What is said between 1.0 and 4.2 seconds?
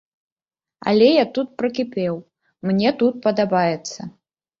я тут прыкіпеў, мне тут падабаецца.